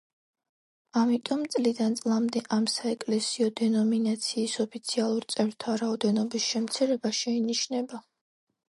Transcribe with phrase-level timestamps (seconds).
[1.01, 8.05] ამიტომ წლიდან წლამდე ამ საეკლესიო დენომინაციის ოფიციალურ წევრთა რაოდენობის შემცირება შეინიშნება.